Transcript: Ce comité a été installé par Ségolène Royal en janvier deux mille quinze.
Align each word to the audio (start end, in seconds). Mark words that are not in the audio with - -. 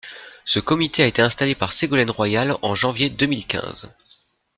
Ce 0.45 0.59
comité 0.59 1.03
a 1.03 1.05
été 1.05 1.21
installé 1.21 1.53
par 1.53 1.73
Ségolène 1.73 2.09
Royal 2.09 2.57
en 2.63 2.73
janvier 2.73 3.11
deux 3.11 3.27
mille 3.27 3.45
quinze. 3.45 3.91